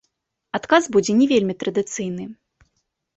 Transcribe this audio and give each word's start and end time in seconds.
Адказ 0.57 0.87
будзе 0.95 1.13
не 1.19 1.27
вельмі 1.33 1.55
традыцыйны. 1.65 2.25